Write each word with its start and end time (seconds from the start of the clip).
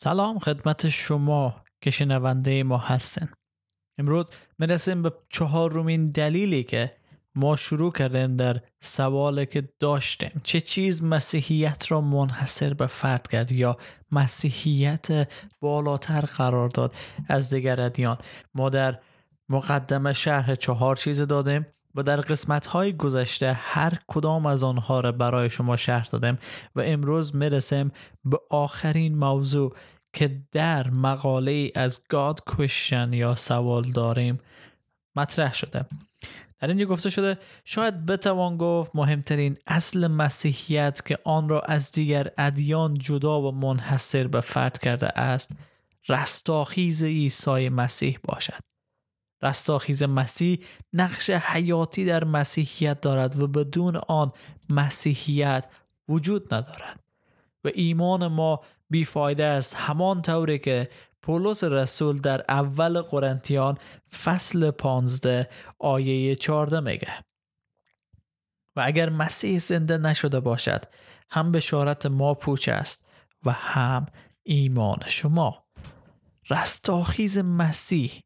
سلام 0.00 0.38
خدمت 0.38 0.88
شما 0.88 1.56
که 1.80 1.90
شنونده 1.90 2.62
ما 2.62 2.78
هستن. 2.78 3.28
امروز 3.98 4.26
می‌رسیم 4.58 5.02
به 5.02 5.12
چهارمین 5.30 6.10
دلیلی 6.10 6.64
که 6.64 6.90
ما 7.34 7.56
شروع 7.56 7.92
کردیم 7.92 8.36
در 8.36 8.60
سوالی 8.80 9.46
که 9.46 9.68
داشتیم. 9.80 10.40
چه 10.44 10.60
چیز 10.60 11.02
مسیحیت 11.02 11.92
را 11.92 12.00
منحصر 12.00 12.74
به 12.74 12.86
فرد 12.86 13.28
کرد 13.28 13.52
یا 13.52 13.76
مسیحیت 14.12 15.28
بالاتر 15.60 16.20
قرار 16.20 16.68
داد 16.68 16.94
از 17.28 17.54
دیگر 17.54 17.80
ادیان؟ 17.80 18.18
ما 18.54 18.70
در 18.70 18.98
مقدمه 19.48 20.12
شرح 20.12 20.54
چهار 20.54 20.96
چیز 20.96 21.22
دادیم 21.22 21.66
و 21.94 22.02
در 22.02 22.20
قسمت 22.20 22.66
های 22.66 22.92
گذشته 22.92 23.52
هر 23.52 23.98
کدام 24.08 24.46
از 24.46 24.62
آنها 24.62 25.00
را 25.00 25.12
برای 25.12 25.50
شما 25.50 25.76
شرح 25.76 26.08
دادم 26.12 26.38
و 26.76 26.80
امروز 26.80 27.36
می‌رسیم 27.36 27.92
به 28.24 28.38
آخرین 28.50 29.18
موضوع 29.18 29.76
که 30.12 30.40
در 30.52 30.90
مقاله 30.90 31.70
از 31.74 32.04
God 32.12 32.52
Question 32.52 33.14
یا 33.14 33.34
سوال 33.34 33.92
داریم 33.92 34.40
مطرح 35.16 35.54
شده. 35.54 35.84
در 36.60 36.68
اینجا 36.68 36.86
گفته 36.86 37.10
شده 37.10 37.38
شاید 37.64 38.06
بتوان 38.06 38.56
گفت 38.56 38.90
مهمترین 38.94 39.56
اصل 39.66 40.06
مسیحیت 40.06 41.06
که 41.06 41.18
آن 41.24 41.48
را 41.48 41.60
از 41.60 41.92
دیگر 41.92 42.30
ادیان 42.38 42.94
جدا 42.94 43.42
و 43.42 43.52
منحصر 43.52 44.26
به 44.26 44.40
فرد 44.40 44.78
کرده 44.78 45.18
است 45.18 45.52
رستاخیز 46.08 47.04
عیسی 47.04 47.68
مسیح 47.68 48.18
باشد. 48.22 48.60
رستاخیز 49.42 50.02
مسیح 50.02 50.58
نقش 50.92 51.30
حیاتی 51.30 52.04
در 52.04 52.24
مسیحیت 52.24 53.00
دارد 53.00 53.42
و 53.42 53.46
بدون 53.46 53.96
آن 53.96 54.32
مسیحیت 54.68 55.64
وجود 56.08 56.54
ندارد. 56.54 57.07
و 57.64 57.70
ایمان 57.74 58.26
ما 58.26 58.60
بیفایده 58.90 59.44
است. 59.44 59.74
همان 59.74 60.22
طوری 60.22 60.58
که 60.58 60.90
پولس 61.22 61.64
رسول 61.64 62.20
در 62.20 62.44
اول 62.48 63.00
قرنتیان 63.00 63.78
فصل 64.24 64.70
پانزده 64.70 65.48
آیه 65.78 66.36
چارده 66.36 66.80
میگه. 66.80 67.24
و 68.76 68.82
اگر 68.84 69.10
مسیح 69.10 69.58
زنده 69.58 69.98
نشده 69.98 70.40
باشد 70.40 70.84
هم 71.30 71.52
بشارت 71.52 72.06
ما 72.06 72.34
پوچ 72.34 72.68
است 72.68 73.08
و 73.44 73.52
هم 73.52 74.06
ایمان 74.42 74.98
شما. 75.06 75.68
رستاخیز 76.50 77.38
مسیح. 77.38 78.20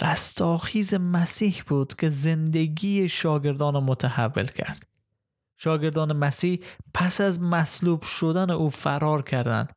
رستاخیز 0.00 0.94
مسیح 0.94 1.62
بود 1.66 1.94
که 1.94 2.08
زندگی 2.08 3.08
شاگردان 3.08 3.84
متحول 3.84 4.46
کرد. 4.46 4.91
شاگردان 5.56 6.12
مسیح 6.12 6.64
پس 6.94 7.20
از 7.20 7.42
مصلوب 7.42 8.02
شدن 8.02 8.50
او 8.50 8.70
فرار 8.70 9.22
کردند 9.22 9.72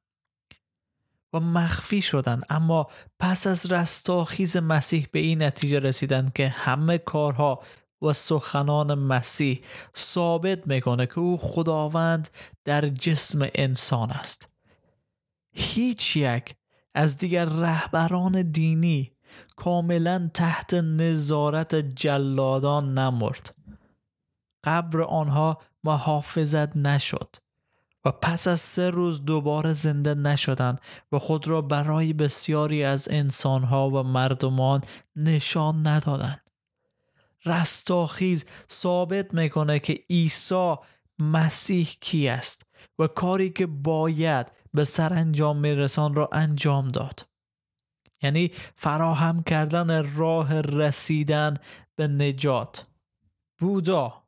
و 1.33 1.39
مخفی 1.39 2.01
شدند. 2.01 2.45
اما 2.49 2.87
پس 3.19 3.47
از 3.47 3.71
رستاخیز 3.71 4.57
مسیح 4.57 5.07
به 5.11 5.19
این 5.19 5.43
نتیجه 5.43 5.79
رسیدند 5.79 6.33
که 6.33 6.47
همه 6.47 6.97
کارها 6.97 7.63
و 8.01 8.13
سخنان 8.13 8.93
مسیح 8.93 9.61
ثابت 9.97 10.67
می‌کنه 10.67 11.05
که 11.05 11.19
او 11.19 11.37
خداوند 11.37 12.29
در 12.65 12.87
جسم 12.87 13.47
انسان 13.55 14.11
است. 14.11 14.49
هیچ 15.53 16.15
یک 16.15 16.55
از 16.93 17.17
دیگر 17.17 17.45
رهبران 17.45 18.41
دینی 18.51 19.11
کاملا 19.55 20.29
تحت 20.33 20.73
نظارت 20.73 21.75
جلادان 21.75 22.93
نمرد. 22.93 23.55
قبر 24.65 25.01
آنها 25.01 25.61
محافظت 25.83 26.77
نشد 26.77 27.35
و 28.05 28.11
پس 28.11 28.47
از 28.47 28.61
سه 28.61 28.89
روز 28.89 29.25
دوباره 29.25 29.73
زنده 29.73 30.13
نشدند 30.15 30.81
و 31.11 31.19
خود 31.19 31.47
را 31.47 31.61
برای 31.61 32.13
بسیاری 32.13 32.83
از 32.83 33.07
انسانها 33.11 33.89
و 33.89 34.03
مردمان 34.03 34.81
نشان 35.15 35.87
ندادند. 35.87 36.49
رستاخیز 37.45 38.45
ثابت 38.71 39.33
می‌کنه 39.33 39.79
که 39.79 39.99
عیسی 40.09 40.75
مسیح 41.19 41.89
کی 42.01 42.27
است 42.27 42.65
و 42.99 43.07
کاری 43.07 43.49
که 43.49 43.65
باید 43.65 44.47
به 44.73 44.83
سرانجام 44.83 45.57
میرسان 45.57 46.13
را 46.13 46.29
انجام 46.31 46.91
داد. 46.91 47.27
یعنی 48.21 48.51
فراهم 48.75 49.43
کردن 49.43 50.15
راه 50.15 50.61
رسیدن 50.61 51.57
به 51.95 52.07
نجات. 52.07 52.87
بودا 53.59 54.24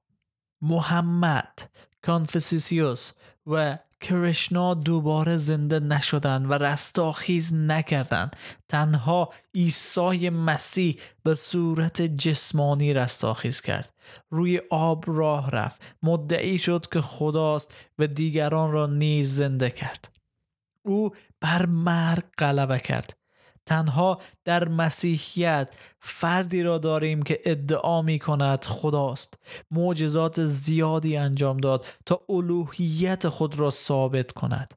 محمد 0.62 1.70
کانفسیسیوس 2.02 3.12
و 3.48 3.78
کرشنا 4.02 4.74
دوباره 4.74 5.38
زنده 5.38 5.80
نشدن 5.80 6.46
و 6.46 6.54
رستاخیز 6.54 7.54
نکردند 7.54 8.36
تنها 8.70 9.34
عیسی 9.56 10.30
مسیح 10.30 11.00
به 11.24 11.36
صورت 11.36 12.02
جسمانی 12.02 12.94
رستاخیز 12.94 13.62
کرد. 13.62 13.94
روی 14.30 14.62
آب 14.70 15.04
راه 15.08 15.52
رفت. 15.52 15.82
مدعی 16.04 16.58
شد 16.58 16.86
که 16.92 17.02
خداست 17.02 17.74
و 18.00 18.08
دیگران 18.08 18.72
را 18.72 18.88
نیز 18.88 19.36
زنده 19.36 19.70
کرد. 19.70 20.12
او 20.84 21.12
بر 21.42 21.66
مرگ 21.66 22.24
غلبه 22.38 22.80
کرد. 22.80 23.17
تنها 23.68 24.22
در 24.46 24.68
مسیحیت 24.68 25.70
فردی 26.00 26.64
را 26.64 26.78
داریم 26.78 27.22
که 27.22 27.40
ادعا 27.46 28.02
می 28.02 28.20
کند 28.20 28.66
خداست. 28.66 29.40
معجزات 29.72 30.46
زیادی 30.46 31.18
انجام 31.18 31.58
داد 31.58 31.86
تا 32.06 32.22
الوهیت 32.30 33.30
خود 33.30 33.60
را 33.60 33.70
ثابت 33.70 34.32
کند. 34.32 34.74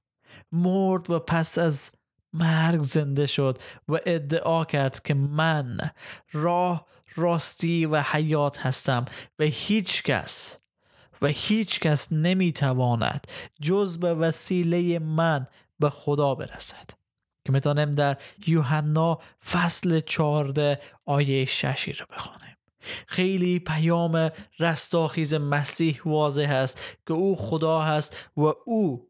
مرد 0.53 1.11
و 1.11 1.19
پس 1.19 1.59
از 1.59 1.91
مرگ 2.33 2.83
زنده 2.83 3.27
شد 3.27 3.59
و 3.89 3.99
ادعا 4.07 4.65
کرد 4.65 5.03
که 5.03 5.15
من 5.15 5.91
راه 6.33 6.87
راستی 7.17 7.87
و 7.87 8.03
حیات 8.03 8.59
هستم 8.59 9.05
و 9.39 9.45
هیچ 9.45 10.03
کس 10.03 10.61
و 11.23 11.27
هیچ 11.27 11.81
کس 11.81 12.13
نمی 12.13 12.53
تواند 12.53 13.27
جز 13.63 13.99
به 13.99 14.15
وسیله 14.15 14.99
من 14.99 15.47
به 15.81 15.91
خدا 15.91 16.35
برسد. 16.35 17.00
که 17.45 17.53
می‌تونیم 17.53 17.91
در 17.91 18.17
یوحنا 18.47 19.19
فصل 19.51 20.01
14 20.01 20.81
آیه 21.05 21.45
ششی 21.45 21.93
رو 21.93 22.07
بخوانیم 22.11 22.57
خیلی 23.07 23.59
پیام 23.59 24.31
رستاخیز 24.59 25.35
مسیح 25.35 26.01
واضح 26.05 26.51
است 26.51 26.81
که 27.07 27.15
او 27.15 27.37
خدا 27.37 27.81
هست 27.81 28.17
و 28.37 28.53
او 28.67 29.09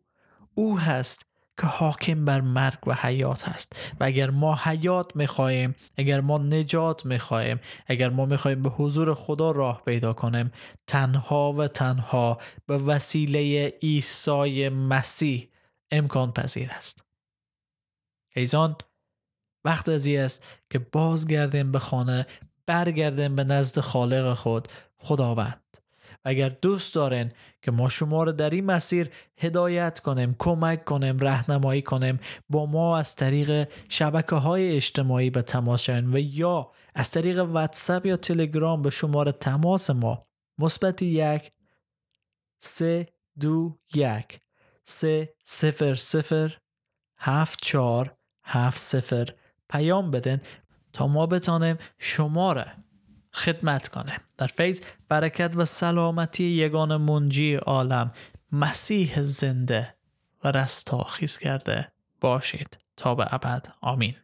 او 0.54 0.78
هست 0.78 1.26
که 1.60 1.66
حاکم 1.66 2.24
بر 2.24 2.40
مرگ 2.40 2.78
و 2.86 2.94
حیات 2.94 3.48
هست. 3.48 3.76
و 4.00 4.04
اگر 4.04 4.30
ما 4.30 4.58
حیات 4.64 5.16
می‌خواهیم 5.16 5.74
اگر 5.96 6.20
ما 6.20 6.38
نجات 6.38 7.06
می‌خواهیم 7.06 7.60
اگر 7.86 8.08
ما 8.10 8.26
می‌خواهیم 8.26 8.62
به 8.62 8.68
حضور 8.68 9.14
خدا 9.14 9.50
راه 9.50 9.82
پیدا 9.84 10.12
کنیم 10.12 10.52
تنها 10.86 11.52
و 11.52 11.68
تنها 11.68 12.38
به 12.66 12.78
وسیله 12.78 13.72
عیسی 13.82 14.68
مسیح 14.68 15.48
امکان 15.90 16.32
پذیر 16.32 16.70
است. 16.70 17.09
ایزان 18.36 18.76
وقت 19.64 19.88
از 19.88 20.08
است 20.08 20.44
که 20.70 20.78
بازگردیم 20.78 21.72
به 21.72 21.78
خانه 21.78 22.26
برگردیم 22.66 23.34
به 23.34 23.44
نزد 23.44 23.80
خالق 23.80 24.34
خود 24.34 24.68
خداوند. 24.96 25.70
اگر 26.24 26.48
دوست 26.48 26.94
دارین 26.94 27.32
که 27.62 27.70
ما 27.70 27.88
شما 27.88 28.24
رو 28.24 28.32
در 28.32 28.50
این 28.50 28.64
مسیر 28.64 29.10
هدایت 29.36 30.00
کنیم 30.00 30.36
کمک 30.38 30.84
کنیم 30.84 31.18
رهنمایی 31.18 31.82
کنیم 31.82 32.20
با 32.50 32.66
ما 32.66 32.98
از 32.98 33.16
طریق 33.16 33.68
شبکه 33.88 34.36
های 34.36 34.76
اجتماعی 34.76 35.30
به 35.30 35.42
تماس 35.42 35.82
شوین 35.82 36.14
و 36.14 36.18
یا 36.18 36.70
از 36.94 37.10
طریق 37.10 37.38
واتساپ 37.38 38.06
یا 38.06 38.16
تلگرام 38.16 38.82
به 38.82 38.90
شماره 38.90 39.32
تماس 39.32 39.90
ما. 39.90 40.22
مثبت 40.58 41.02
یک 41.02 41.52
سه 42.62 43.06
دو 43.40 43.78
یک 43.94 44.40
سه 44.84 45.34
صفر 45.44 45.94
صفر 45.94 46.56
هفت 47.18 47.58
چار 47.62 48.16
هفت 48.52 48.78
سفر 48.78 49.28
پیام 49.68 50.10
بدن 50.10 50.40
تا 50.92 51.06
ما 51.06 51.26
بتانیم 51.26 51.78
شما 51.98 52.52
را 52.52 52.66
خدمت 53.32 53.88
کنیم. 53.88 54.18
در 54.36 54.46
فیض 54.46 54.80
برکت 55.08 55.52
و 55.56 55.64
سلامتی 55.64 56.44
یگان 56.44 56.96
منجی 56.96 57.54
عالم 57.54 58.12
مسیح 58.52 59.22
زنده 59.22 59.94
و 60.44 60.50
رستاخیز 60.50 61.38
کرده 61.38 61.92
باشید. 62.20 62.78
تا 62.96 63.14
به 63.14 63.34
ابد. 63.34 63.66
آمین. 63.80 64.14